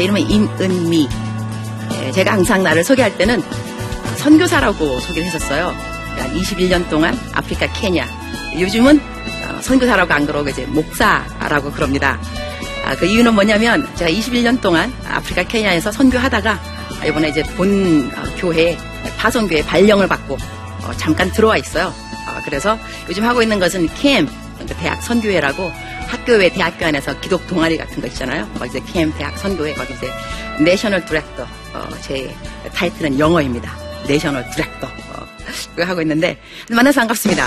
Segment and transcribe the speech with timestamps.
[0.00, 1.08] 어, 제 이름은 임은미.
[1.92, 3.42] 예, 제가 항상 나를 소개할 때는
[4.16, 5.74] 선교사라고 소개를 했었어요.
[6.16, 8.06] 한 21년 동안 아프리카, 케냐.
[8.58, 12.18] 요즘은 어, 선교사라고 안 그러고 이제 목사라고 그럽니다.
[12.86, 16.58] 아, 그 이유는 뭐냐면 제가 21년 동안 아프리카, 케냐에서 선교하다가
[17.06, 18.78] 이번에 이제 본 어, 교회,
[19.18, 21.88] 파송교회 발령을 받고 어, 잠깐 들어와 있어요.
[21.88, 22.78] 어, 그래서
[23.08, 24.26] 요즘 하고 있는 것은 캠,
[24.58, 25.70] 그 대학 선교회라고
[26.10, 28.48] 학교 외 대학교 안에서 기독 동아리 같은 거 있잖아요.
[28.58, 30.10] 거기 이제 캠 대학 선교회 거기 이제
[30.58, 32.34] national director 어, 제
[32.74, 33.72] 타이틀은 영어입니다.
[34.08, 36.36] national director 어, 하고 있는데
[36.68, 37.46] 만나서 반갑습니다.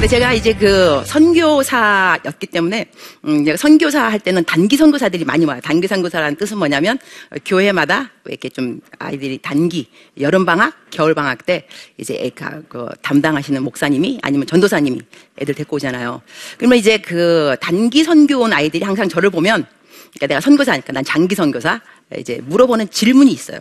[0.00, 2.86] 근데 제가 이제 그 선교사였기 때문에
[3.26, 5.60] 음, 제가 선교사 할 때는 단기 선교사들이 많이 와요.
[5.62, 6.98] 단기 선교사라는 뜻은 뭐냐면
[7.28, 11.66] 어, 교회마다 이렇게 좀 아이들이 단기 여름 방학, 겨울 방학 때
[11.98, 12.30] 이제
[12.70, 15.02] 그 담당하시는 목사님이 아니면 전도사님이
[15.42, 16.22] 애들 데리고 오잖아요.
[16.56, 19.66] 그러면 이제 그 단기 선교 온 아이들이 항상 저를 보면
[20.14, 21.78] 그러니까 내가 선교사니까 난 장기 선교사
[22.16, 23.58] 이제 물어보는 질문이 있어요.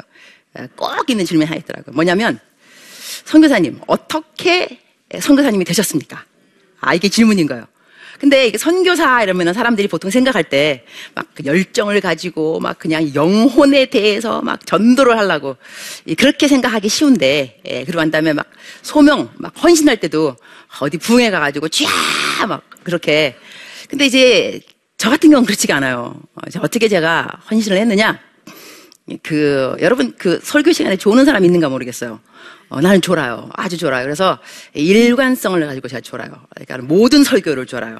[0.53, 1.93] 어, 꼭 있는 질문이 하나 있더라고요.
[1.93, 2.39] 뭐냐면
[3.25, 4.79] 선교사님 어떻게
[5.19, 6.28] 선교사님이 되셨습니까?
[6.81, 7.65] 아 이게 질문인 거예요.
[8.19, 15.17] 근데 선교사 이러면 사람들이 보통 생각할 때막그 열정을 가지고 막 그냥 영혼에 대해서 막 전도를
[15.17, 15.55] 하려고
[16.05, 18.45] 이 그렇게 생각하기 쉬운데 예, 그러고 난 다음에 막
[18.81, 20.35] 소명 막 헌신할 때도
[20.81, 21.89] 어디 부흥회 가가지고 쥐막
[22.83, 23.35] 그렇게
[23.89, 24.59] 근데 이제
[24.97, 26.13] 저 같은 경우는 그렇지가 않아요.
[26.35, 28.19] 어, 어떻게 제가 헌신을 했느냐?
[29.23, 32.19] 그 여러분 그 설교 시간에 조는 사람 있는가 모르겠어요.
[32.69, 33.49] 어, 나는 졸아요.
[33.53, 34.03] 아주 졸아요.
[34.03, 34.37] 그래서
[34.73, 36.31] 일관성을 가지고 제가 졸아요.
[36.55, 37.99] 그러니까 모든 설교를 졸아요.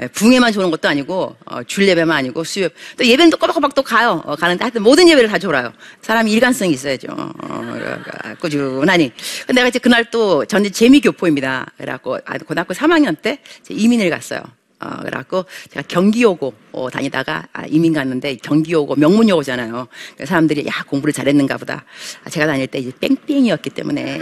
[0.00, 3.82] 예, 붕에만 조는 것도 아니고 어, 줄 예배만 아니고 수요 또 예배는 또 꼬박꼬박 또
[3.82, 4.22] 가요.
[4.26, 5.72] 어, 가는데 하여튼 모든 예배를 다 졸아요.
[6.02, 7.08] 사람이 일관성이 있어야죠.
[7.12, 9.12] 어, 꾸준하니.
[9.46, 11.66] 근데 내가 이제 그날 또 저는 재미 교포입니다.
[11.76, 14.40] 그래갖고 아, 고등학교 3학년 때 이민을 갔어요.
[14.80, 19.88] 어, 그래갖고 제가 경기여고 어, 다니다가 아, 이민 갔는데 경기여고 명문여고잖아요.
[20.24, 21.84] 사람들이 야 공부를 잘했는가 보다.
[22.24, 24.20] 아, 제가 다닐 때 이제 뺑뺑이였기 때문에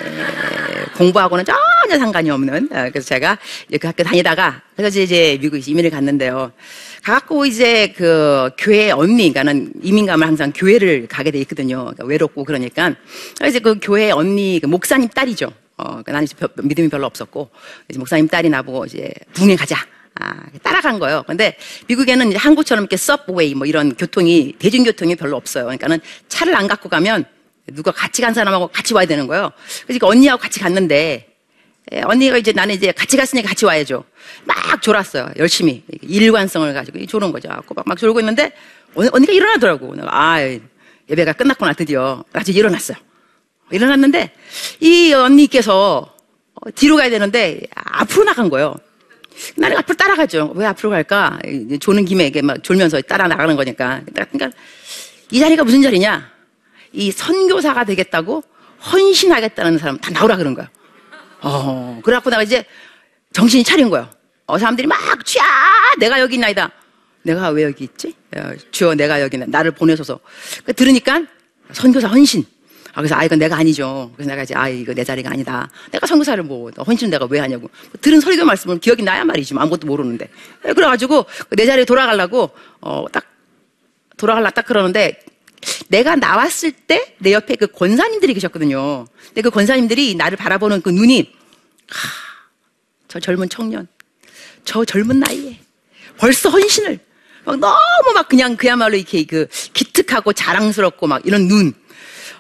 [0.97, 2.69] 공부하고는 전혀 상관이 없는.
[2.73, 6.53] 어, 그래서 제가 이제 그 학교 다니다가 그래서 이제 미국 이민을 갔는데요.
[7.03, 11.81] 가갖고 이제 그 교회 언니, 그러니까는 이민 가면 항상 교회를 가게 돼 있거든요.
[11.81, 12.95] 그러니까 외롭고 그러니까
[13.39, 15.53] 그래서 그 교회 언니 그 목사님 딸이죠.
[15.77, 16.27] 어, 그러니까 나는
[16.63, 17.51] 믿음이 별로 없었고
[17.91, 19.77] 이제 목사님 딸이 나보고 이제 붕에 가자.
[20.19, 21.25] 아, 따라간 거예요.
[21.27, 21.57] 근데
[21.89, 25.65] 미국에는 한국처럼 이렇게 서브웨이 뭐 이런 교통이 대중교통이 별로 없어요.
[25.65, 27.25] 그러니까는 차를 안 갖고 가면
[27.73, 29.53] 누가 같이 간 사람하고 같이 와야 되는 거예요.
[29.85, 31.37] 그러니까 언니하고 같이 갔는데
[31.93, 34.05] 예, 언니가 이제 나는 이제 같이 갔으니까 같이 와야죠.
[34.45, 35.31] 막 졸았어요.
[35.37, 37.49] 열심히 일관성을 가지고 조는 거죠.
[37.49, 38.53] 막, 막 졸고 있는데
[38.95, 39.95] 언니가 일어나더라고.
[39.95, 40.41] 내가 아
[41.09, 42.25] 예배가 끝났구나 드디어.
[42.33, 42.97] 아주 일어났어요.
[43.71, 44.33] 일어났는데
[44.81, 46.15] 이 언니께서
[46.75, 48.75] 뒤로 가야 되는데 앞으로 나간 거예요.
[49.57, 50.53] 나는 앞으로 따라가죠.
[50.55, 51.39] 왜 앞으로 갈까?
[51.81, 54.03] 조는 김에 막 졸면서 따라 나가는 거니까.
[54.13, 54.51] 그러니까
[55.31, 56.31] 이 자리가 무슨 자리냐?
[56.93, 58.43] 이 선교사가 되겠다고
[58.93, 60.71] 헌신하겠다는 사람 다 나오라 그런 거야.
[61.43, 62.65] 어, 그래갖고 내가 이제
[63.33, 64.11] 정신이 차린 거야.
[64.47, 65.45] 어, 사람들이 막, 쥐야!
[65.99, 66.71] 내가 여기 있나이다.
[67.23, 68.15] 내가 왜 여기 있지?
[68.71, 69.47] 주여, 내가 여기 있나.
[69.49, 70.21] 나를 보내소서.
[70.65, 71.23] 그 들으니까
[71.73, 72.45] 선교사 헌신.
[72.97, 74.11] 아, 그래서, 아, 이건 내가 아니죠.
[74.17, 75.69] 그래서 내가 이제, 아, 이거 내 자리가 아니다.
[75.91, 77.69] 내가 선교사를 뭐, 헌신 내가 왜 하냐고.
[78.01, 79.53] 들은 설교 말씀을 기억이 나야 말이지.
[79.53, 80.31] 뭐 아무것도 모르는데.
[80.63, 82.51] 그래가지고, 내 자리에 돌아가려고,
[82.81, 83.25] 어, 딱,
[84.17, 85.21] 돌아갈라 딱 그러는데,
[85.89, 89.07] 내가 나왔을 때 내 옆에 그 권사님들이 계셨거든요.
[89.27, 91.33] 근데 그 권사님들이 나를 바라보는 그 눈이,
[91.89, 92.09] 하,
[93.09, 93.89] 저 젊은 청년,
[94.65, 95.59] 저 젊은 나이에
[96.17, 96.99] 벌써 헌신을,
[97.45, 101.75] 막 너무 막 그냥 그야말로 이렇게 그 기특하고 자랑스럽고 막 이런 눈,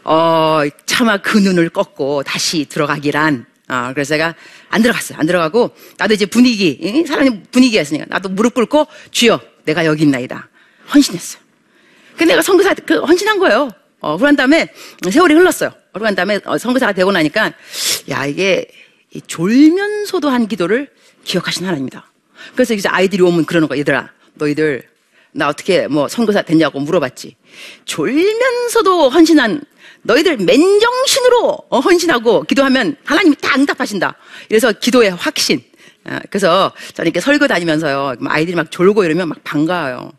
[0.08, 3.44] 어, 차마 그 눈을 꺾고 다시 들어가기란.
[3.66, 4.36] 아, 그래서 제가
[4.68, 5.18] 안 들어갔어요.
[5.18, 10.48] 안 들어가고, 나도 이제 분위기, 사람이 분위기가 있으니까, 나도 무릎 꿇고, 주여, 내가 여기 있나이다.
[10.94, 11.42] 헌신했어요.
[12.16, 13.68] 근데 내가 선교사, 그, 헌신한 거예요.
[13.98, 14.68] 어, 그런 다음에,
[15.10, 15.72] 세월이 흘렀어요.
[15.92, 17.52] 그런 다음에, 어, 선교사가 되고 나니까,
[18.10, 18.68] 야, 이게,
[19.26, 20.88] 졸면서도 한 기도를
[21.24, 22.12] 기억하신 하나입니다.
[22.54, 23.80] 그래서 이제 아이들이 오면 그러는 거야.
[23.80, 24.84] 얘들아, 너희들,
[25.32, 27.36] 나 어떻게 뭐 선교사 됐냐고 물어봤지.
[27.84, 29.62] 졸면서도 헌신한
[30.06, 34.14] 너희들 맨정신으로 어, 헌신하고 기도하면 하나님이 다 응답하신다.
[34.48, 35.62] 그래서 기도의 확신.
[36.04, 38.14] 어, 그래서 저는 이렇게 설교 다니면서요.
[38.26, 40.12] 아이들이 막 졸고 이러면 막 반가워요.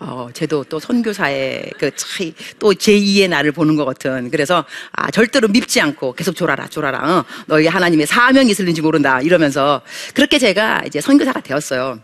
[0.00, 4.30] 어, 쟤도 또 선교사의 그 차이, 또 제2의 나를 보는 것 같은.
[4.30, 6.98] 그래서, 아, 절대로 밉지 않고 계속 졸아라, 졸아라.
[6.98, 7.24] 어?
[7.46, 9.20] 너희 하나님의 사명이 있을는지 모른다.
[9.22, 9.80] 이러면서.
[10.12, 12.00] 그렇게 제가 이제 선교사가 되었어요.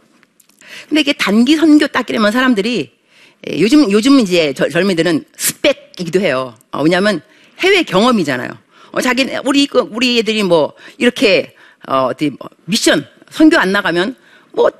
[0.88, 2.99] 근데 이게 단기 선교 딱 이러면 사람들이 예,
[3.48, 6.54] 요즘, 요즘 이제 절- 젊은이들은 스펙이기도 해요.
[6.72, 7.22] 어, 왜냐면
[7.60, 8.50] 해외 경험이잖아요.
[8.92, 11.54] 어, 자기, 우리, 그, 우리 애들이 뭐, 이렇게,
[11.88, 14.16] 어, 어디, 뭐 미션, 선교 안 나가면
[14.52, 14.70] 뭐,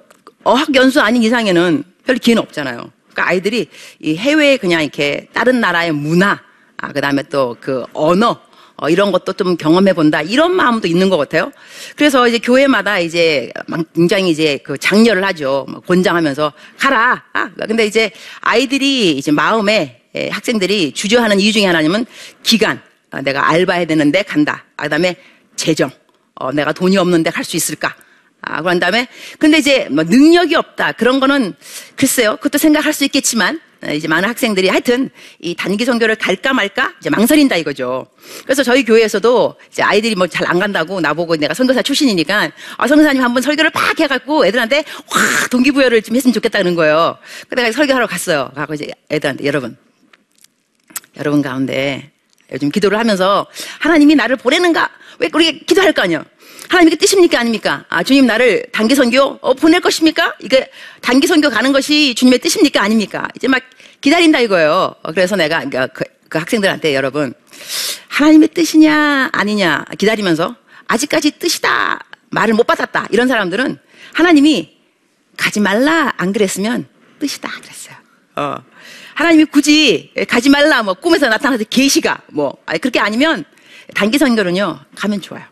[0.42, 2.90] 어학 연수 아닌 이상에는 별 기회는 없잖아요.
[3.10, 3.68] 그러니까 아이들이
[4.00, 6.40] 이 해외에 그냥 이렇게 다른 나라의 문화,
[6.78, 8.40] 아, 그 다음에 또 그 언어,
[8.80, 10.22] 어, 이런 것도 좀 경험해 본다.
[10.22, 11.52] 이런 마음도 있는 것 같아요.
[11.96, 15.66] 그래서 이제 교회마다 이제 막 굉장히 이제 그 장려를 하죠.
[15.68, 17.22] 막 권장하면서 가라.
[17.34, 18.10] 아, 근데 이제
[18.40, 22.06] 아이들이 이제 마음에 예, 학생들이 주저하는 이유 중에 하나는
[22.42, 22.80] 기간.
[23.10, 24.64] 아, 내가 알바해야 되는데 간다.
[24.78, 25.16] 아, 그다음에
[25.56, 25.90] 재정.
[26.36, 27.94] 어, 내가 돈이 없는데 갈 수 있을까?
[28.40, 30.92] 아, 그런 다음에, 근데 이제 뭐 능력이 없다.
[30.92, 31.52] 그런 거는
[31.96, 32.36] 글쎄요.
[32.36, 33.60] 그것도 생각할 수 있겠지만, 어,
[33.94, 35.08] 이제 많은 학생들이 하여튼
[35.40, 38.06] 이 단기 선교를 갈까 말까 이제 망설인다 이거죠.
[38.44, 43.22] 그래서 저희 교회에서도 이제 아이들이 뭐 잘 안 간다고 나보고 내가 선교사 출신이니까 아, 선교사님
[43.22, 47.16] 한번 설교를 팍 해갖고 애들한테 확 동기부여를 좀 했으면 좋겠다는 거예요.
[47.48, 48.50] 그래서 설교하러 갔어요.
[48.54, 49.76] 가고 이제 애들한테 여러분,
[51.16, 52.10] 여러분 가운데
[52.52, 53.46] 요즘 기도를 하면서
[53.78, 54.90] 하나님이 나를 보내는가?
[55.20, 56.24] 왜 우리가 기도할 거 아니에요?
[56.70, 57.40] 하나님의 뜻입니까?
[57.40, 57.84] 아닙니까?
[57.88, 60.36] 아, 주님 나를 단기 선교 어, 보낼 것입니까?
[60.40, 60.70] 이게
[61.00, 62.80] 단기 선교 가는 것이 주님의 뜻입니까?
[62.80, 63.26] 아닙니까?
[63.34, 63.60] 이제 막
[64.00, 64.94] 기다린다 이거예요.
[65.02, 67.34] 어, 그래서 내가 그, 그- 그 학생들한테 여러분
[68.06, 70.54] 하나님의 뜻이냐 아니냐 기다리면서
[70.86, 71.98] 아직까지 뜻이다
[72.30, 73.76] 말을 못 받았다 이런 사람들은
[74.14, 74.78] 하나님이
[75.36, 76.86] 가지 말라 안 그랬으면
[77.18, 77.96] 뜻이다 그랬어요.
[78.36, 78.56] 어.
[79.14, 83.44] 하나님이 굳이 가지 말라 뭐 꿈에서 나타나서 계시가 뭐 그렇게 아니면
[83.96, 85.49] 단기 선교는요 가면 좋아요.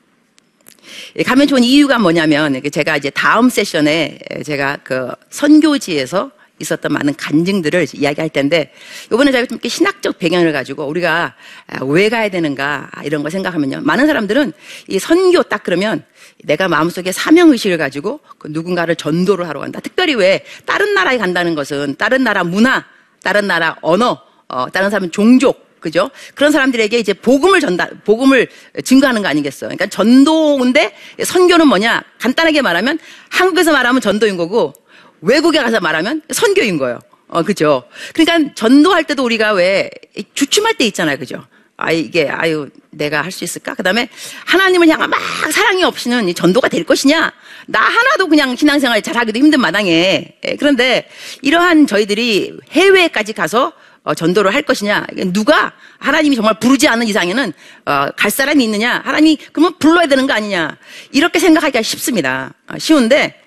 [1.17, 6.31] 예, 가면 좋은 이유가 뭐냐면 제가 이제 다음 세션에 제가 그 선교지에서
[6.61, 8.73] 있었던 많은 간증들을 이야기할 텐데
[9.07, 11.35] 이번에 제가 좀 신학적 배경을 가지고 우리가
[11.69, 13.81] 아, 왜 가야 되는가 아, 이런 거 생각하면요.
[13.83, 14.53] 많은 사람들은
[14.89, 16.05] 이 선교 딱 그러면
[16.45, 19.81] 내가 마음속에 사명 의식을 가지고 그 누군가를 전도를 하러 간다.
[19.81, 22.85] 특별히 왜 다른 나라에 간다는 것은 다른 나라 문화
[23.23, 24.19] 다른 나라 언어
[24.49, 26.11] 어, 다른 사람은 종족 그죠?
[26.35, 28.49] 그런 사람들에게 이제 복음을 전달, 복음을
[28.85, 29.69] 증거하는 거 아니겠어요?
[29.69, 30.95] 그러니까 전도인데
[31.25, 32.03] 선교는 뭐냐?
[32.21, 32.99] 간단하게 말하면
[33.31, 34.73] 한국에서 말하면 전도인 거고
[35.21, 36.99] 외국에 가서 말하면 선교인 거예요.
[37.29, 37.85] 어, 그죠?
[38.15, 39.91] 그러니까 전도할 때도 우리가 왜
[40.35, 41.19] 주춤할 때 있잖아요.
[41.19, 41.45] 그죠?
[41.77, 43.75] 아, 이게, 아유, 내가 할 수 있을까?
[43.75, 44.09] 그 다음에
[44.47, 45.21] 하나님을 향한 막
[45.53, 47.33] 사랑이 없이는 이 전도가 될 것이냐?
[47.67, 50.35] 나 하나도 그냥 신앙생활 잘 하기도 힘든 마당에.
[50.45, 51.09] 예, 그런데
[51.43, 53.73] 이러한 저희들이 해외까지 가서
[54.09, 55.07] 어, 전도를 할 것이냐?
[55.35, 57.53] 누가 하나님이 정말 부르지 않는 이상에는
[57.85, 59.03] 어, 갈 사람이 있느냐?
[59.05, 60.79] 하나님이 그러면 불러야 되는 거 아니냐?
[61.13, 62.55] 이렇게 생각하기가 쉽습니다.
[62.67, 63.39] 아, 쉬운데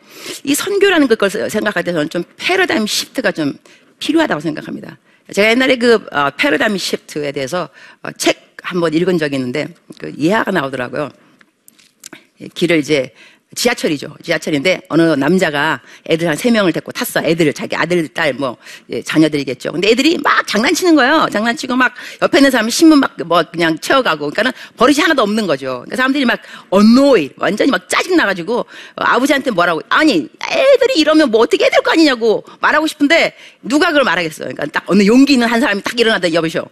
[0.44, 3.56] 이 선교라는 걸 생각할 때 저는 좀 패러다임 시프트가 좀
[3.98, 5.00] 필요하다고 생각합니다.
[5.34, 7.68] 제가 옛날에 그 어, 패러다임 시프트에 대해서
[8.04, 11.10] 어, 책 한번 읽은 적이 있는데 그 예화가 나오더라고요.
[12.42, 13.16] 예, 길을 이제
[13.54, 14.16] 지하철이죠.
[14.24, 17.22] 지하철인데 어느 남자가 애들 한 세 명을 데리고 탔어.
[17.22, 18.58] 애들을 자기 아들, 딸, 뭐
[18.90, 19.74] 예, 자녀들이겠죠.
[19.74, 21.28] 근데 애들이 막 장난치는 거예요.
[21.32, 24.30] 장난치고 막 옆에 있는 사람이 신문 막 뭐 그냥 채워가고.
[24.32, 25.82] 그러니까는 버릇이 하나도 없는 거죠.
[25.86, 26.40] 그러니까 사람들이 막
[26.70, 28.66] 언노이 완전히 막 짜증 나가지고 어,
[28.96, 34.04] 아버지한테 뭐라고 아니 애들이 이러면 뭐 어떻게 해야 될 거 아니냐고 말하고 싶은데 누가 그걸
[34.06, 34.50] 말하겠어요.
[34.50, 36.64] 그러니까 딱 어느 용기 있는 한 사람이 딱 일어나다 여보쇼.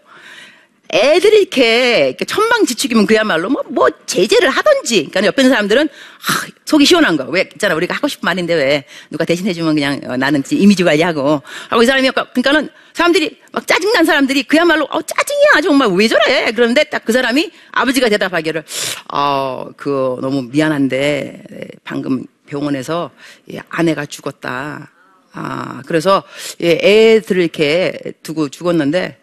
[0.91, 5.09] 애들이 이렇게, 이렇게 천방지축이면 그야말로 뭐, 뭐 제재를 하든지.
[5.09, 7.25] 그러니까 옆에 있는 사람들은 하, 속이 시원한 거.
[7.25, 11.83] 왜 있잖아 우리가 하고 싶은 말인데 왜 누가 대신해주면 그냥 어, 나는 이미지 관리하고 하고
[11.83, 16.99] 이 사람이 그러니까는 사람들이 막 짜증난 사람들이 그야말로 어 짜증이야 정말 왜 저래 그런데 딱
[17.09, 18.63] 그 사람이 아버지가 대답하기를
[19.07, 23.09] 아그 너무 미안한데 네, 방금 병원에서
[23.51, 24.91] 예, 아내가 죽었다.
[25.31, 26.21] 아 그래서
[26.61, 29.17] 예, 애들을 이렇게 두고 죽었는데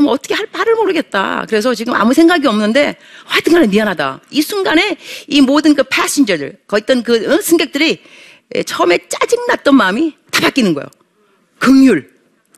[0.00, 1.44] 뭐 어떻게 할 바를 모르겠다.
[1.48, 4.20] 그래서 지금 아무 생각이 없는데 하여튼 간에 미안하다.
[4.30, 4.96] 이 순간에
[5.28, 8.02] 이 모든 그 패신저들, 거기 있던 그 어, 승객들이
[8.54, 10.86] 에, 처음에 짜증났던 마음이 다 바뀌는 거예요.
[11.58, 12.04] 긍휼,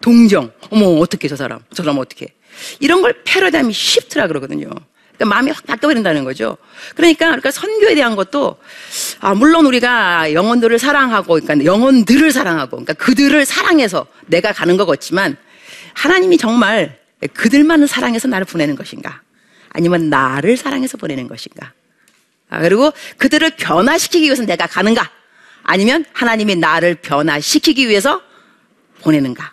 [0.00, 0.52] 동정.
[0.70, 2.34] 어머, 어떻게 저 사람, 저 사람 어떻게.
[2.80, 4.68] 이런 걸 패러다임이 시프트라 그러거든요.
[5.18, 6.56] 그러니까 마음이 확 바뀌어버린다는 거죠.
[6.94, 8.56] 그러니까, 그러니까 선교에 대한 것도,
[9.20, 15.36] 아, 물론 우리가 영혼들을 사랑하고, 그러니까 영혼들을 사랑하고, 그러니까 그들을 사랑해서 내가 가는 것 같지만,
[15.94, 16.98] 하나님이 정말
[17.34, 19.22] 그들만을 사랑해서 나를 보내는 것인가?
[19.70, 21.72] 아니면 나를 사랑해서 보내는 것인가?
[22.48, 25.10] 아, 그리고 그들을 변화시키기 위해서 내가 가는가?
[25.62, 28.22] 아니면 하나님이 나를 변화시키기 위해서
[29.02, 29.52] 보내는가?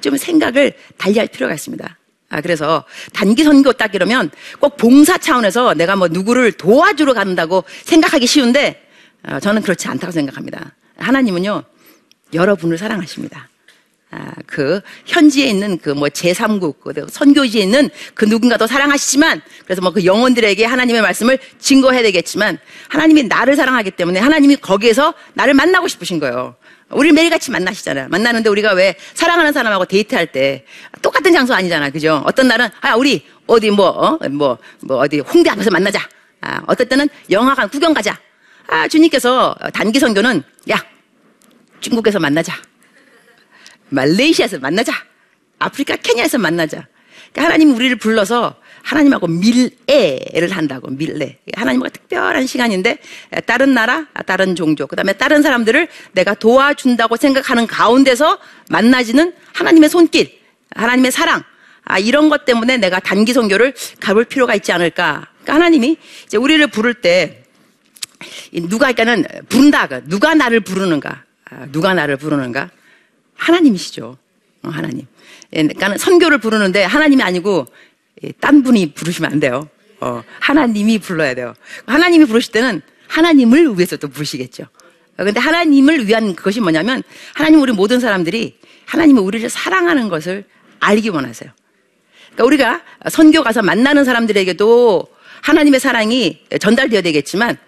[0.00, 1.98] 좀 생각을 달리할 필요가 있습니다.
[2.28, 8.26] 아, 그래서 단기 선교 딱 이러면 꼭 봉사 차원에서 내가 뭐 누구를 도와주러 간다고 생각하기
[8.26, 8.86] 쉬운데
[9.24, 10.72] 어, 저는 그렇지 않다고 생각합니다.
[10.96, 11.64] 하나님은요,
[12.32, 13.48] 여러분을 사랑하십니다.
[14.12, 19.92] 아, 그 현지에 있는 그 뭐 제3국 그 선교지에 있는 그 누군가도 사랑하시지만 그래서 뭐
[19.92, 26.18] 그 영혼들에게 하나님의 말씀을 증거해야 되겠지만 하나님이 나를 사랑하기 때문에 하나님이 거기에서 나를 만나고 싶으신
[26.18, 26.56] 거예요.
[26.90, 28.08] 우리 매일같이 만나시잖아요.
[28.08, 30.64] 만나는데 우리가 왜 사랑하는 사람하고 데이트할 때
[31.02, 31.90] 똑같은 장소 아니잖아.
[31.90, 32.22] 그죠?
[32.26, 34.18] 어떤 날은 아 우리 어디 뭐 어?
[34.28, 36.00] 뭐, 뭐 어디 홍대 앞에서 만나자.
[36.40, 38.18] 아, 어떨 때는 영화관 구경 가자.
[38.66, 40.76] 아, 주님께서 단기 선교는 야
[41.80, 42.54] 중국에서 만나자.
[43.90, 44.92] 말레이시아에서 만나자.
[45.58, 46.86] 아프리카 케냐에서 만나자.
[47.32, 51.38] 그러니까 하나님이 우리를 불러서 하나님하고 밀애를 한다고 밀애.
[51.54, 52.98] 하나님과 특별한 시간인데
[53.46, 58.38] 다른 나라, 다른 종족, 그다음에 다른 사람들을 내가 도와준다고 생각하는 가운데서
[58.70, 60.38] 만나지는 하나님의 손길,
[60.74, 61.42] 하나님의 사랑.
[61.84, 65.26] 아, 이런 것 때문에 내가 단기 선교를 가볼 필요가 있지 않을까.
[65.42, 67.42] 그러니까 하나님이 이제 우리를 부를 때
[68.68, 69.88] 누가 일단은 부른다.
[70.06, 71.24] 누가 나를 부르는가?
[71.50, 72.70] 아, 누가 나를 부르는가?
[73.40, 74.16] 하나님이시죠.
[74.62, 75.06] 어, 하나님.
[75.54, 77.66] 예, 그러니까 선교를 부르는데 하나님이 아니고
[78.22, 79.68] 예, 딴 분이 부르시면 안 돼요.
[80.00, 81.54] 어, 하나님이 불러야 돼요.
[81.86, 84.64] 하나님이 부르실 때는 하나님을 위해서 또 부르시겠죠.
[85.16, 87.02] 근데 하나님을 위한 그것이 뭐냐면
[87.34, 90.44] 하나님 우리 모든 사람들이 하나님이 우리를 사랑하는 것을
[90.78, 91.50] 알기 원하세요.
[92.32, 95.08] 그러니까 우리가 선교 가서 만나는 사람들에게도
[95.42, 97.58] 하나님의 사랑이 전달되어야 되겠지만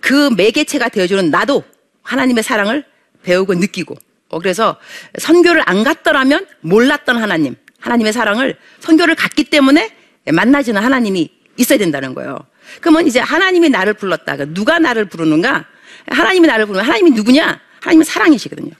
[0.00, 1.62] 그 매개체가 되어주는 나도
[2.02, 2.84] 하나님의 사랑을
[3.22, 3.98] 배우고 느끼고 어,
[4.36, 4.76] 그래서
[5.18, 9.90] 선교를 안 갔더라면 몰랐던 하나님, 하나님의 사랑을 선교를 갔기 때문에
[10.30, 12.38] 만나지는 하나님이 있어야 된다는 거예요.
[12.80, 14.36] 그러면 이제 하나님이 나를 불렀다.
[14.36, 15.64] 그 누가 나를 부르는가?
[16.06, 17.60] 하나님이 나를 부르면 하나님이 누구냐?
[17.80, 18.72] 하나님은 사랑이시거든요.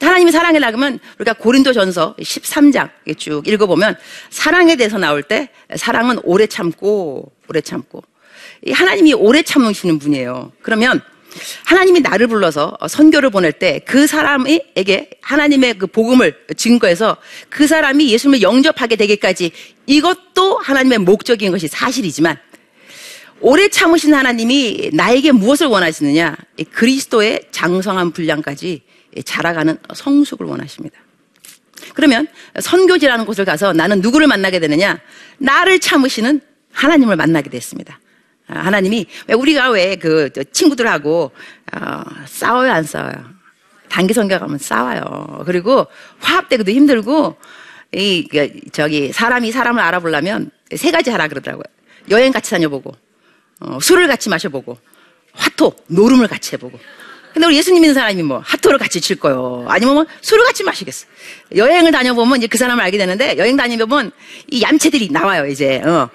[0.00, 2.88] 하나님이 사랑이라 그러면 우리가 고린도 전서 13장
[3.18, 3.96] 쭉 읽어보면
[4.30, 8.02] 사랑에 대해서 나올 때 사랑은 오래 참고 오래 참고
[8.72, 10.52] 하나님이 오래 참으시는 분이에요.
[10.62, 11.02] 그러면
[11.64, 17.16] 하나님이 나를 불러서 선교를 보낼 때 그 사람에게 하나님의 그 복음을 증거해서
[17.48, 19.52] 그 사람이 예수님을 영접하게 되기까지
[19.86, 22.36] 이것도 하나님의 목적인 것이 사실이지만
[23.40, 26.36] 오래 참으신 하나님이 나에게 무엇을 원하시느냐?
[26.72, 28.82] 그리스도의 장성한 분량까지
[29.24, 30.98] 자라가는 성숙을 원하십니다.
[31.94, 32.26] 그러면
[32.58, 34.98] 선교지라는 곳을 가서 나는 누구를 만나게 되느냐?
[35.38, 36.40] 나를 참으시는
[36.72, 38.00] 하나님을 만나게 됐습니다.
[38.46, 41.30] 아, 하나님이 우리가 왜 그 친구들하고
[41.72, 43.34] 어, 싸워요 안 싸워요?
[43.88, 45.42] 단기 성교 가면 싸워요.
[45.46, 45.86] 그리고
[46.20, 47.36] 화합되기도 힘들고
[47.92, 51.64] 이 그, 저기 사람이 사람을 알아보려면 세 가지 하라 그러더라고요.
[52.10, 52.92] 여행 같이 다녀보고
[53.60, 54.76] 어, 술을 같이 마셔보고
[55.32, 56.78] 화토 노름을 같이 해보고
[57.32, 59.64] 근데 우리 예수님 믿는 사람이 뭐 핫도를 같이 칠 거요.
[59.68, 61.06] 아니면 뭐 술을 같이 마시겠어.
[61.56, 64.12] 여행을 다녀보면 이제 그 사람을 알게 되는데 여행 다니면
[64.50, 66.08] 이 얌체들이 나와요 이제 어,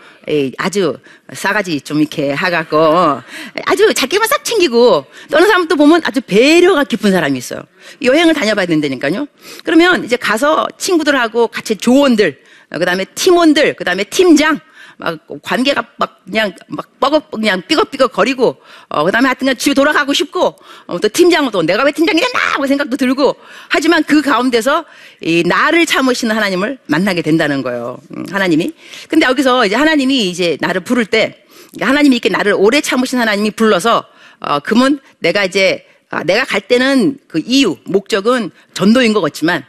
[0.58, 0.98] 아주
[1.34, 3.24] 싸가지 좀 이렇게 하갖고 어,
[3.66, 7.64] 아주 자기만 싹 챙기고 어느 사람 또 보면 아주 배려가 깊은 사람이 있어요.
[8.04, 9.28] 여행을 다녀봐야 된다니까요.
[9.64, 12.40] 그러면 이제 가서 친구들하고 같이 조원들
[12.72, 14.60] 그 다음에 팀원들 그 다음에 팀장
[15.00, 18.58] 막 관계가 막 그냥 막 뻐거 그냥 삐걱삐걱 거리고
[18.90, 20.56] 어 그다음에 하여튼 그냥 집에 돌아가고 싶고
[20.88, 23.38] 어, 또 팀장은 또 내가 왜 팀장이 됐나 하고 생각도 들고
[23.70, 24.84] 하지만 그 가운데서
[25.22, 27.98] 이 나를 참으시는 하나님을 만나게 된다는 거예요.
[28.16, 28.74] 음, 하나님이.
[29.08, 31.46] 근데 여기서 이제 하나님이 이제 나를 부를 때
[31.80, 34.04] 하나님이 이렇게 나를 오래 참으신 하나님이 불러서
[34.42, 39.64] 어 그러면 내가 이제 아, 내가 갈 때는 그 이유 목적은 전도인 것 같지만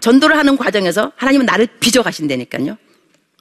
[0.00, 2.78] 전도를 하는 과정에서 하나님은 나를 빚어 가신다니까요.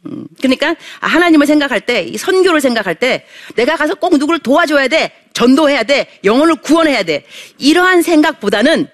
[0.06, 3.26] 음, 그러니까 하나님을 생각할 때, 이 선교를 생각할 때,
[3.56, 7.26] 내가 가서 꼭 누구를 도와줘야 돼, 전도해야 돼, 영혼을 구원해야 돼.
[7.58, 8.88] 이러한 생각보다는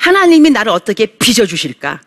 [0.00, 2.00] 하나님이 나를 어떻게 빚어주실까?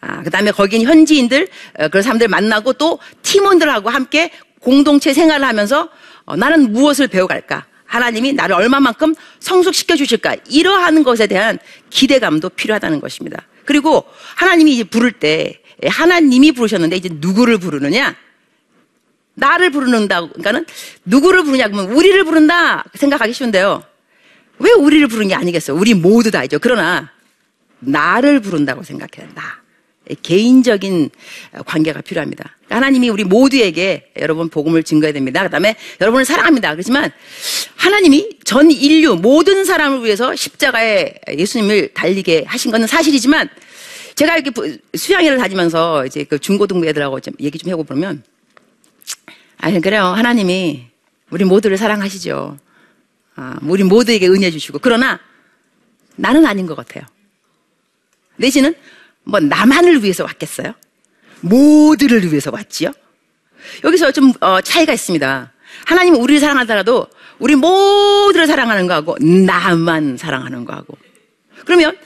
[0.00, 4.30] 아, 그 다음에 거긴 현지인들, 어, 그런 사람들 만나고 또 팀원들하고 함께
[4.60, 5.88] 공동체 생활을 하면서
[6.24, 7.66] 어, 나는 무엇을 배워갈까?
[7.86, 10.36] 하나님이 나를 얼마만큼 성숙시켜 주실까?
[10.50, 11.58] 이러한 것에 대한
[11.90, 13.46] 기대감도 필요하다는 것입니다.
[13.64, 14.04] 그리고
[14.36, 18.16] 하나님이 이제 부를 때 예, 하나님이 부르셨는데 이제 누구를 부르느냐?
[19.34, 20.26] 나를 부르는다.
[20.26, 20.66] 그러니까는
[21.04, 23.84] 누구를 부르냐 그러면 우리를 부른다 생각하기 쉬운데요.
[24.58, 25.76] 왜 우리를 부르는 게 아니겠어요?
[25.76, 26.58] 우리 모두 다이죠.
[26.58, 27.12] 그러나
[27.78, 29.32] 나를 부른다고 생각해요.
[29.34, 29.42] 나.
[30.10, 31.10] 예, 개인적인
[31.64, 32.56] 관계가 필요합니다.
[32.68, 35.42] 하나님이 우리 모두에게 여러분 복음을 증거해야 됩니다.
[35.42, 36.72] 그 다음에 여러분을 사랑합니다.
[36.72, 37.10] 그렇지만
[37.76, 43.48] 하나님이 전 인류 모든 사람을 위해서 십자가에 예수님을 달리게 하신 것은 사실이지만
[44.18, 48.24] 제가 이렇게 수양회를 다니면서 이제 그 중고등부 애들하고 좀 얘기 좀 해보면,
[49.58, 50.06] 아니, 그래요.
[50.06, 50.88] 하나님이
[51.30, 52.58] 우리 모두를 사랑하시죠.
[53.36, 54.80] 아, 우리 모두에게 은혜 주시고.
[54.80, 55.20] 그러나
[56.16, 57.04] 나는 아닌 것 같아요.
[58.34, 58.74] 내지는
[59.22, 60.74] 뭐 나만을 위해서 왔겠어요?
[61.40, 62.90] 모두를 위해서 왔지요?
[63.84, 65.52] 여기서 좀 어, 차이가 있습니다.
[65.86, 67.06] 하나님은 우리를 사랑하더라도
[67.38, 70.98] 우리 모두를 사랑하는 거하고 나만 사랑하는 거하고
[71.64, 72.00] 그러면 아,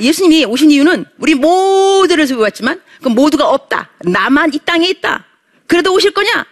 [0.00, 3.90] 예수님이 오신 이유는 우리 모두를 구했지만 그 모두가 없다.
[4.00, 5.24] 나만 이 땅에 있다.
[5.66, 6.46] 그래도 오실 거냐?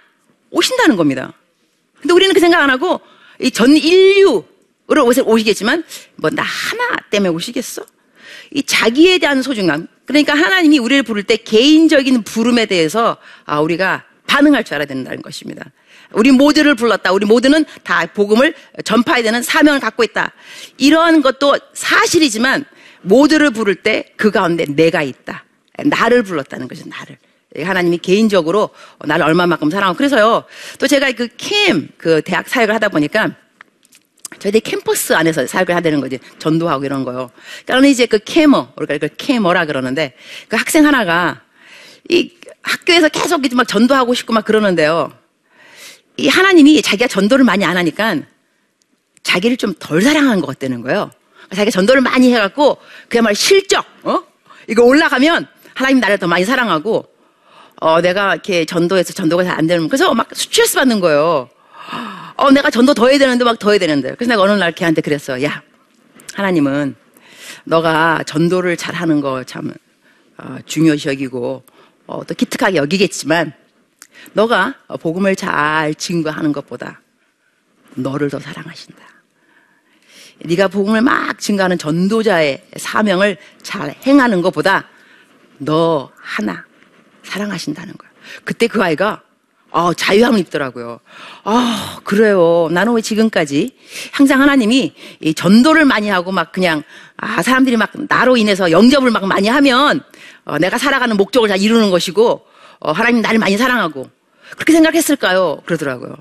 [0.50, 1.32] 오신다는 겁니다.
[2.00, 3.00] 근데 우리는 그 생각 안 하고
[3.40, 4.44] 이 전 인류로
[5.24, 5.84] 오시겠지만
[6.16, 7.84] 뭐 나 하나 때문에 오시겠어?
[8.52, 9.88] 이 자기에 대한 소중함.
[10.04, 13.16] 그러니까 하나님이 우리를 부를 때 개인적인 부름에 대해서
[13.46, 15.64] 아, 우리가 반응할 줄 알아야 된다는 것입니다.
[16.12, 17.12] 우리 모두를 불렀다.
[17.12, 18.54] 우리 모두는 다 복음을
[18.84, 20.32] 전파해야 되는 사명을 갖고 있다.
[20.76, 22.64] 이러한 것도 사실이지만
[23.04, 25.44] 모두를 부를 때 그 가운데 내가 있다.
[25.84, 26.84] 나를 불렀다는 거죠.
[26.88, 27.18] 나를.
[27.62, 28.70] 하나님이 개인적으로
[29.04, 30.44] 나를 얼마만큼 사랑하고 그래서요.
[30.78, 33.36] 또 제가 그 캠, 그 대학 사역을 하다 보니까
[34.40, 36.18] 저희들이 캠퍼스 안에서 사역을 해야 되는 거지.
[36.38, 37.30] 전도하고 이런 거요.
[37.64, 40.14] 그러니까 이제 그 캐머, 우리가 그 캐머라 그러는데
[40.48, 41.42] 그 학생 하나가
[42.08, 42.32] 이
[42.62, 45.12] 학교에서 계속 막 전도하고 싶고 막 그러는데요.
[46.16, 48.16] 이 하나님이 자기가 전도를 많이 안 하니까
[49.22, 51.10] 자기를 좀 덜 사랑한 것 같다는 거예요.
[51.50, 54.22] 자기가 전도를 많이 해갖고 그야말로 실적, 어?
[54.68, 57.06] 이거 올라가면 하나님 나를 더 많이 사랑하고
[57.80, 61.48] 어, 내가 이렇게 전도해서 전도가 잘 안 되는, 그래서 막 스트레스 받는 거예요.
[62.36, 64.14] 어, 내가 전도 더 해야 되는데 막 더 해야 되는데.
[64.14, 65.42] 그래서 내가 어느 날 걔한테 그랬어.
[65.42, 65.62] 야,
[66.34, 66.94] 하나님은
[67.64, 69.72] 너가 전도를 잘 하는 거 참,
[70.38, 71.62] 어, 중요시 여기고,
[72.06, 73.52] 어, 또 기특하게 여기겠지만,
[74.32, 77.00] 너가 복음을 잘 증거하는 것보다
[77.96, 79.02] 너를 더 사랑하신다.
[80.44, 84.86] 네가 복음을 막 증거하는 전도자의 사명을 잘 행하는 것보다
[85.58, 86.64] 너 하나
[87.22, 88.10] 사랑하신다는 거야.
[88.44, 89.22] 그때 그 아이가
[89.76, 91.00] 아, 자유함을 입더라고요.
[91.42, 92.68] 아, 그래요.
[92.70, 93.76] 나는 왜 지금까지
[94.12, 96.84] 항상 하나님이 이 전도를 많이 하고 막 그냥
[97.16, 100.00] 아, 사람들이 막 나로 인해서 영접을 막 많이 하면
[100.44, 102.44] 어, 내가 살아가는 목적을 잘 이루는 것이고
[102.80, 104.08] 어, 하나님 나를 많이 사랑하고
[104.52, 105.62] 그렇게 생각했을까요?
[105.64, 106.14] 그러더라고요.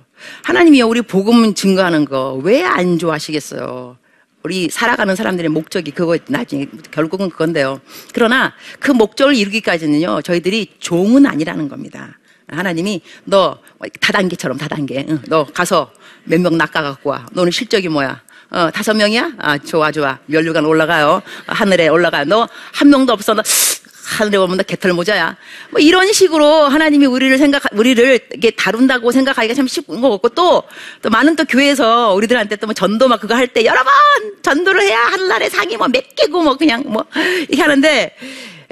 [0.44, 3.98] 하나님이요, 우리 복음 증거하는 거 왜 안 좋아하시겠어요?
[4.44, 7.80] 우리 살아가는 사람들의 목적이 그거 나중에 결국은 그건데요.
[8.14, 12.20] 그러나 그 목적을 이루기까지는요, 저희들이 종은 아니라는 겁니다.
[12.48, 13.58] 하나님이 너
[14.02, 15.92] 다단계처럼 다단계, 응, 너 가서
[16.26, 17.26] 몇 명 낚아 갖고 와.
[17.32, 18.22] 너는 실적이 뭐야?
[18.52, 19.32] 어, 다섯 명이야?
[19.40, 20.20] 아, 좋아, 좋아.
[20.28, 21.22] 면류관 올라가요.
[21.48, 22.24] 하늘에 올라가.
[22.24, 23.34] 너한 명도 없어.
[23.34, 23.42] 너
[24.14, 25.36] 하늘에 오면 나 개털 모자야.
[25.72, 30.64] 뭐 이런 식으로 하나님이 우리를 생각, 우리를 이게 다룬다고 생각하기가 참 쉽은 것 같고 또,
[31.02, 33.94] 또 많은 또 교회에서 우리들한테 또 뭐 전도 막 그거 할 때 여러 번
[34.42, 37.06] 전도를 해야 하늘날에 상이 뭐 몇 개고 뭐 그냥 뭐
[37.50, 38.16] 이렇게 하는데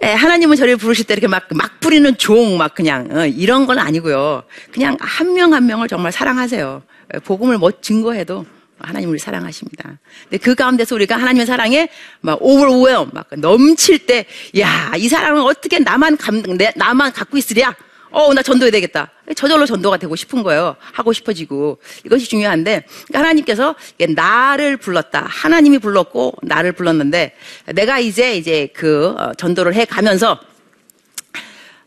[0.03, 3.77] 예, 하나님은 저를 부르실 때 이렇게 막, 막 부리는 종, 막 그냥, 어, 이런 건
[3.77, 4.41] 아니고요.
[4.71, 6.81] 그냥 한 명한 명을 정말 사랑하세요.
[7.13, 8.45] 예, 복음을 뭐 증거해도
[8.83, 9.99] 하나님 우리 사랑하십니다.
[10.23, 11.89] 근데 그 가운데서 우리가 하나님의 사랑에
[12.21, 14.25] 막 overwhelm, 막 넘칠 때,
[14.59, 17.75] 야, 이 사랑은 어떻게 나만 감, 내, 나만 갖고 있으랴?
[18.11, 19.09] 어, 나 전도해야 되겠다.
[19.35, 20.75] 저절로 전도가 되고 싶은 거예요.
[20.79, 21.79] 하고 싶어지고.
[22.05, 23.75] 이것이 중요한데, 그러니까 하나님께서
[24.15, 25.25] 나를 불렀다.
[25.27, 27.35] 하나님이 불렀고, 나를 불렀는데,
[27.73, 30.39] 내가 이제, 이제 그, 어, 전도를 해 가면서,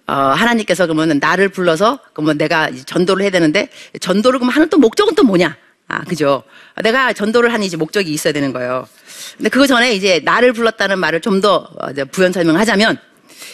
[0.07, 3.69] 어, 하나님께서 그러면 나를 불러서, 그러면 내가 전도를 해야 되는데,
[4.01, 5.57] 전도를 그러면 하는 또 목적은 또 뭐냐?
[5.89, 6.43] 아, 그죠?
[6.83, 8.89] 내가 전도를 하는 이제 목적이 있어야 되는 거예요.
[9.37, 12.99] 근데 그 전에 이제 나를 불렀다는 말을 좀더 어, 부연 설명하자면,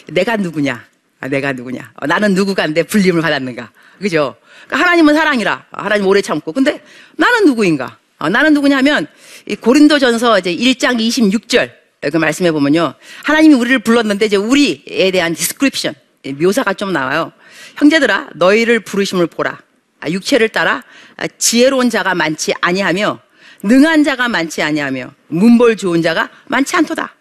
[0.09, 0.85] 내가 누구냐?
[1.19, 1.91] 아, 내가 누구냐?
[2.01, 3.71] 어, 나는 누구가인데 불림을 받았는가?
[3.99, 4.35] 그죠?
[4.67, 5.65] 그러니까 하나님은 사랑이라.
[5.71, 6.51] 하나님 오래 참고.
[6.51, 6.81] 근데
[7.17, 7.97] 나는 누구인가?
[8.17, 9.07] 어, 나는 누구냐면,
[9.45, 11.71] 이 고린도전서 이제 1장 26절.
[12.11, 12.95] 그 말씀해 보면요.
[13.23, 15.93] 하나님이 우리를 불렀는데 이제 우리에 대한 description,
[16.39, 17.31] 묘사가 좀 나와요.
[17.75, 19.59] 형제들아, 너희를 부르심을 보라.
[20.01, 20.83] 아, 육체를 따라
[21.17, 23.19] 아, 지혜로운 자가 많지 아니하며
[23.63, 27.15] 능한 자가 많지 아니하며 문벌 좋은 자가 많지 않도다.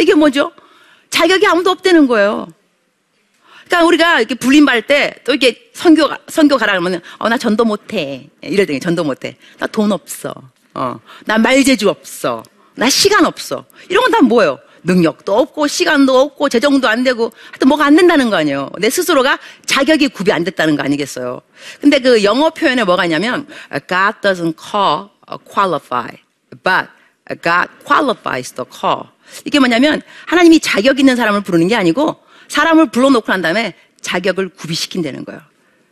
[0.00, 0.52] 이게 뭐죠?
[1.10, 2.48] 자격이 아무도 없다는 거예요.
[3.66, 7.64] 그러니까 우리가 이렇게 불림 받을 때 또 이렇게 선교 선교 가라 그러면 어 나 전도
[7.64, 10.34] 못해 이럴 전도 못해 나 돈 없어
[10.74, 12.42] 어나 말재주 없어
[12.74, 17.68] 나 시간 없어 이런 건 다 뭐예요 능력도 없고 시간도 없고 재정도 안 되고 하여튼
[17.68, 21.40] 뭐가 안 된다는 거 아니에요 내 스스로가 자격이 구비 안 됐다는 거 아니겠어요
[21.80, 23.46] 근데 그 영어 표현에 뭐가 있냐면
[23.88, 25.08] God doesn't call
[25.44, 26.10] qualify
[26.62, 26.88] but
[27.42, 32.16] God qualifies the call 이게 뭐냐면 하나님이 자격 있는 사람을 부르는 게 아니고
[32.48, 35.40] 사람을 불러놓고 난 다음에 자격을 구비시킨다는 거예요.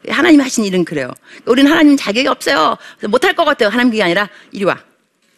[0.09, 1.11] 하나님이 하신 일은 그래요.
[1.47, 2.77] 우리는 하나님 자격이 없어요.
[3.09, 3.69] 못할 것 같아요.
[3.69, 4.79] 하나님 그게 아니라 이리 와.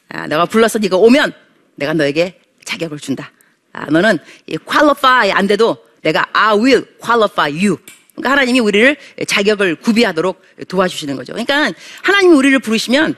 [0.08, 1.32] 아, 내가 불러서 네가 오면
[1.76, 3.30] 내가 너에게 자격을 준다.
[3.74, 4.18] 아, 너는
[4.66, 7.76] qualify 안 돼도 내가 I will qualify you.
[8.14, 11.32] 그러니까 하나님이 우리를 자격을 구비하도록 도와주시는 거죠.
[11.32, 13.16] 그러니까 하나님이 우리를 부르시면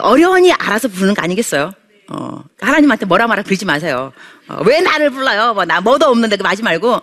[0.00, 1.72] 어려운이 알아서 부르는 거 아니겠어요?
[2.12, 4.12] 어, 하나님한테 뭐라 말아 그러지 마세요.
[4.48, 5.54] 어, 왜 나를 불러요?
[5.54, 7.00] 뭐, 나 뭐도 없는데 그 하지 말고,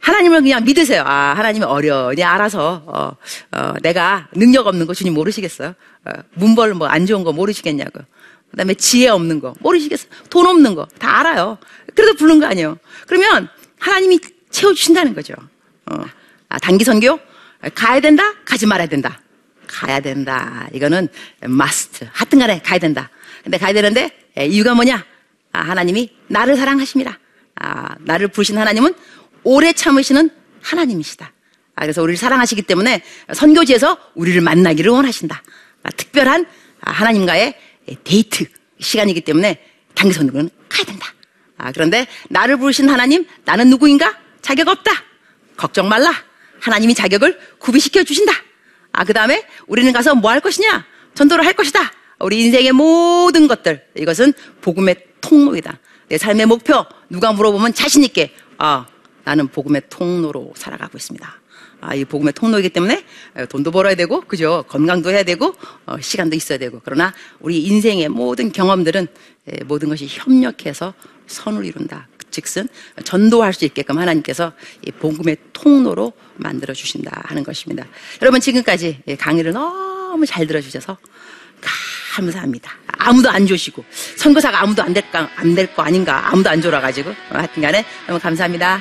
[0.00, 1.02] 하나님을 그냥 믿으세요.
[1.04, 3.16] 아, 하나님이 어려니 알아서, 어,
[3.52, 5.74] 어, 내가 능력 없는 거 주님 모르시겠어요?
[6.04, 8.00] 어, 문벌 뭐 안 좋은 거 모르시겠냐고.
[8.50, 10.10] 그 다음에 지혜 없는 거 모르시겠어요?
[10.30, 11.58] 돈 없는 거 다 알아요.
[11.94, 12.78] 그래도 부른 거 아니에요.
[13.06, 14.18] 그러면 하나님이
[14.50, 15.34] 채워주신다는 거죠.
[15.86, 16.04] 어.
[16.48, 17.18] 아, 단기 선교
[17.74, 19.20] 가야 된다, 가지 말아야 된다.
[19.66, 20.68] 가야 된다.
[20.72, 21.08] 이거는
[21.42, 22.06] must.
[22.12, 23.10] 하여튼 간에 가야 된다.
[23.42, 25.04] 근데 가야 되는데 에, 이유가 뭐냐?
[25.52, 27.18] 아, 하나님이 나를 사랑하십니다.
[27.56, 28.94] 아, 나를 부르신 하나님은
[29.44, 31.32] 오래 참으시는 하나님이시다.
[31.74, 33.02] 아, 그래서 우리를 사랑하시기 때문에
[33.32, 35.42] 선교지에서 우리를 만나기를 원하신다.
[35.82, 36.46] 아, 특별한
[36.80, 37.54] 아, 하나님과의
[38.04, 38.44] 데이트
[38.78, 41.01] 시간이기 때문에 단기 선교는 가야 된다.
[41.62, 44.18] 아, 그런데 나를 부르신 하나님, 나는 누구인가?
[44.42, 44.90] 자격 없다.
[45.56, 46.12] 걱정 말라.
[46.60, 48.32] 하나님이 자격을 구비시켜 주신다.
[48.90, 50.84] 아, 그 다음에 우리는 가서 뭐 할 것이냐?
[51.14, 51.92] 전도를 할 것이다.
[52.18, 53.80] 우리 인생의 모든 것들.
[53.96, 55.78] 이것은 복음의 통로이다.
[56.08, 56.84] 내 삶의 목표.
[57.08, 58.86] 누가 물어보면 자신있게, 아,
[59.22, 61.40] 나는 복음의 통로로 살아가고 있습니다.
[61.80, 63.04] 아, 이 복음의 통로이기 때문에
[63.48, 64.64] 돈도 벌어야 되고, 그죠?
[64.68, 65.54] 건강도 해야 되고,
[65.86, 66.80] 어, 시간도 있어야 되고.
[66.84, 69.06] 그러나 우리 인생의 모든 경험들은
[69.48, 70.94] 에, 모든 것이 협력해서
[71.32, 72.08] 선을 이룬다.
[72.30, 72.68] 즉슨
[73.04, 74.52] 전도할 수 있게끔 하나님께서
[74.86, 77.84] 이 복음의 통로로 만들어 주신다 하는 것입니다.
[78.22, 80.96] 여러분 지금까지 이 강의를 너무 잘 들어주셔서
[82.14, 82.72] 감사합니다.
[82.98, 83.84] 아무도 안 조시고
[84.16, 85.02] 선거사가 아무도 안 될
[85.74, 88.80] 거 아닌가 아무도 안 졸아 가지고 하여튼간에 너무 감사합니다.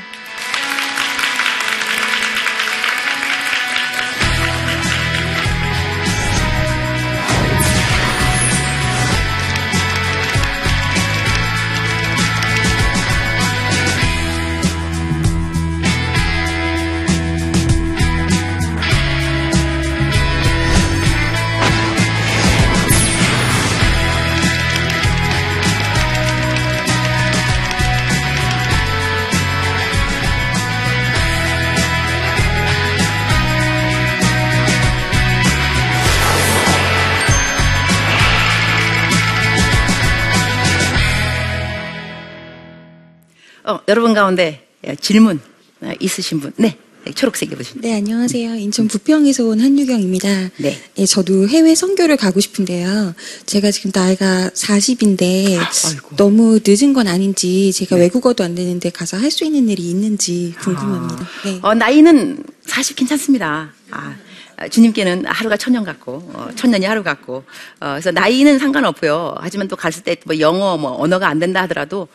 [43.64, 44.68] 어, 여러분 가운데
[45.00, 45.40] 질문
[45.82, 46.52] 어, 있으신 분?
[46.58, 46.78] 네.
[47.04, 47.82] 네, 초록색 입으신.
[47.82, 48.56] 네, 안녕하세요.
[48.58, 50.28] 인천 부평에서 온 한유경입니다.
[50.58, 50.80] 네.
[51.00, 53.16] 예, 저도 해외 선교를 가고 싶은데요.
[53.48, 56.16] 제가 지금 나이가 40인데 아이고.
[56.16, 58.04] 너무 늦은 건 아닌지 제가 네.
[58.04, 61.28] 외국어도 안 되는데 가서 할 수 있는 일이 있는지 궁금합니다.
[61.46, 61.60] 네.
[61.64, 63.74] 어, 나이는 40 괜찮습니다.
[63.90, 64.16] 아,
[64.58, 67.38] 아, 주님께는 하루가 천년 같고, 어, 천년이 하루 같고,
[67.80, 69.38] 어, 그래서 나이는 상관없고요.
[69.40, 72.08] 하지만 또 갔을 때 뭐 영어, 뭐 언어가 안 된다 하더라도 어,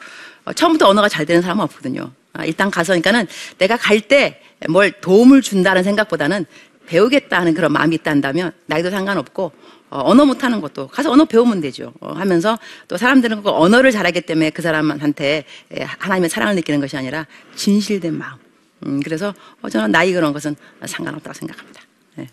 [0.53, 2.11] 처음부터 언어가 잘 되는 사람은 없거든요.
[2.33, 3.27] 아, 일단 가서 그러니까는
[3.59, 6.47] 내가 갈 때 뭘 도움을 준다는 생각보다는
[6.87, 9.53] 배우겠다 하는 그런 마음이 있다면 나이도 상관없고
[9.91, 11.93] 어, 언어 못하는 것도 가서 언어 배우면 되죠.
[12.01, 16.97] 어, 하면서 또 사람들은 그 언어를 잘하기 때문에 그 사람한테 에, 하나님의 사랑을 느끼는 것이
[16.97, 18.39] 아니라 진실된 마음.
[18.87, 21.83] 음, 그래서 어, 저는 나이 그런 것은 상관없다고 생각합니다.
[22.17, 22.29] 네.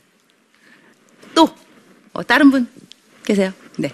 [1.35, 1.49] 또
[2.13, 2.67] 어, 다른 분
[3.25, 3.51] 계세요?
[3.77, 3.93] 네.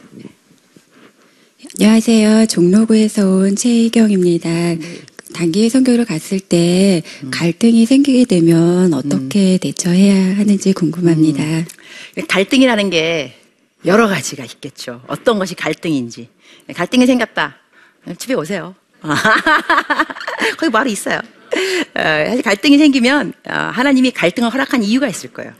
[1.62, 2.46] 안녕하세요.
[2.46, 4.50] 종로구에서 온 최희경입니다.
[5.34, 11.44] 단기 선교를 갔을 때 갈등이 생기게 되면 어떻게 대처해야 하는지 궁금합니다.
[12.30, 13.34] 갈등이라는 게
[13.86, 15.02] 여러 가지가 있겠죠.
[15.08, 16.30] 어떤 것이 갈등인지.
[16.74, 17.58] 갈등이 생겼다.
[18.18, 18.74] 집에 오세요.
[20.58, 21.18] 거기 바로 있어요.
[21.18, 25.52] 어, 사실 갈등이 생기면 어, 하나님이 갈등을 허락한 이유가 있을 거예요.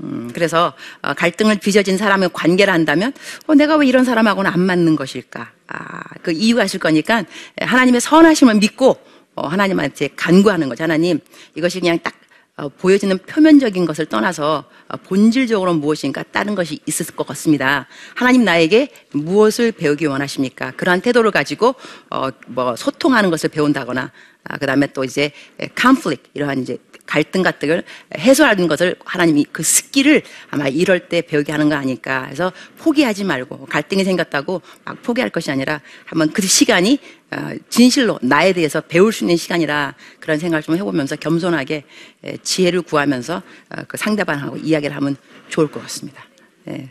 [0.00, 3.12] 음, 그래서 어, 갈등을 빚어진 사람의 관계를 한다면
[3.46, 5.52] 어, 내가 왜 이런 사람하고는 안 맞는 것일까?
[5.68, 7.24] 아, 그 이유가 있을 거니까
[7.60, 8.96] 하나님의 선하심을 믿고
[9.34, 10.84] 어, 하나님한테 간구하는 거죠.
[10.84, 11.20] 하나님
[11.54, 12.14] 이것이 그냥 딱
[12.58, 17.86] 어, 보여지는 표면적인 것을 떠나서 어, 본질적으로 무엇인가 다른 것이 있을 것 같습니다.
[18.16, 20.72] 하나님 나에게 무엇을 배우기 원하십니까?
[20.72, 21.76] 그러한 태도를 가지고
[22.10, 24.10] 어, 뭐 소통하는 것을 배운다거나
[24.42, 25.30] 아, 그다음에 또 이제
[25.78, 26.78] conflict 이러한 이제
[27.08, 27.82] 갈등 같은 걸
[28.16, 33.64] 해소하는 것을 하나님이 그 skill을 아마 이럴 때 배우게 하는 거 아닐까 해서 포기하지 말고
[33.66, 36.98] 갈등이 생겼다고 막 포기할 것이 아니라 한번 그 시간이
[37.30, 41.84] 어, 진실로 나에 대해서 배울 수 있는 시간이라 그런 생각을 좀 해보면서 겸손하게
[42.24, 43.36] 에, 지혜를 구하면서
[43.70, 45.16] 어, 그 상대방하고 이야기를 하면
[45.48, 46.24] 좋을 것 같습니다.
[46.68, 46.90] 예.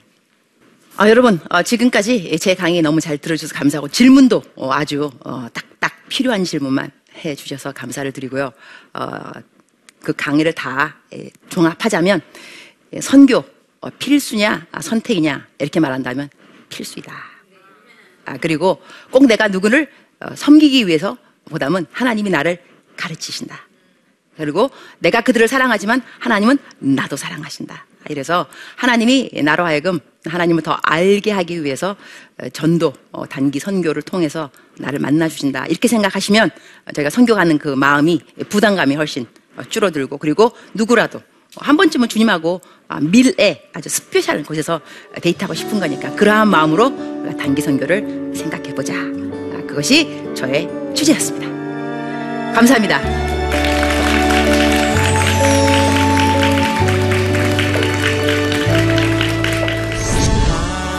[0.96, 5.94] 아, 여러분, 어, 지금까지 제 강의 너무 잘 들어주셔서 감사하고 질문도 어, 아주 어, 딱딱
[6.10, 6.90] 필요한 질문만
[7.24, 8.52] 해 주셔서 감사를 드리고요.
[8.94, 9.32] 어,
[10.08, 12.22] 그 강의를 다 예, 종합하자면
[12.94, 13.44] 예, 선교
[13.82, 16.30] 어, 필수냐 아, 선택이냐 이렇게 말한다면
[16.70, 17.14] 필수이다.
[18.24, 19.92] 아, 그리고 꼭 내가 누구를
[20.22, 21.18] 어, 섬기기 위해서
[21.50, 22.64] 보다는 하나님이 나를
[22.96, 23.68] 가르치신다.
[24.38, 27.86] 그리고 내가 그들을 사랑하지만 하나님은 나도 사랑하신다.
[28.10, 31.98] 이래서 하나님이 나로 하여금 하나님을 더 알게 하기 위해서
[32.38, 35.66] 어, 전도, 어, 단기 선교를 통해서 나를 만나 주신다.
[35.66, 36.52] 이렇게 생각하시면
[36.96, 41.22] 저희가 선교 가는 그 마음이 부담감이 훨씬 어, 줄어들고 그리고 누구라도
[41.56, 44.82] 한 번쯤은 주님하고 아, 밀에 아주 스페셜한 곳에서
[45.22, 48.94] 데이트하고 싶은 거니까 그러한 마음으로 단기 선교를 생각해 보자.
[48.96, 51.48] 아, 그것이 저의 취재였습니다.
[52.54, 53.02] 감사합니다.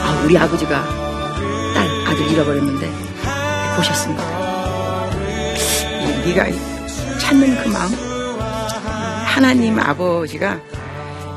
[0.03, 0.83] 아, 우리 아버지가
[1.73, 2.91] 딸 아들 잃어버렸는데
[3.75, 4.23] 보셨습니다.
[5.55, 6.45] 이- 네가
[7.19, 8.08] 찾는 그 마음
[9.29, 10.59] 하나님 아버지가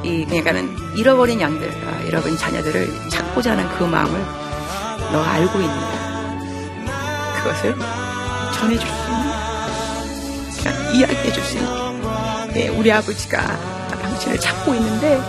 [0.02, 4.18] 이 그러니까는 잃어버린 양들, 아, 잃어버린 자녀들을 찾고자 하는 그 마음을
[5.12, 6.40] 너가 알고 있느냐?
[7.36, 7.76] 그것을
[8.54, 9.32] 전해줄 수 있느냐?
[10.58, 12.48] 그러니까 이야기해줄 수 있느냐?
[12.56, 13.40] 예, 우리 아버지가
[13.90, 15.20] 당신을 찾고 있는데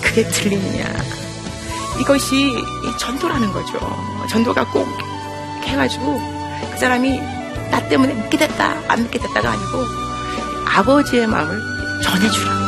[0.00, 0.84] 그게 들리느냐?
[2.00, 3.80] 이것이 이 전도라는 거죠.
[4.30, 4.86] 전도가 꼭
[5.64, 6.20] 해가지고
[6.72, 7.20] 그 사람이
[7.70, 10.03] 나 때문에 믿게 됐다, 안 믿게 됐다가 아니고
[10.74, 11.60] 아버지의 마음을
[12.02, 12.63] 전해주라.